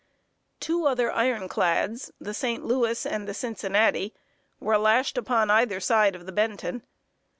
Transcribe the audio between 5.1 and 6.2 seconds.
upon either side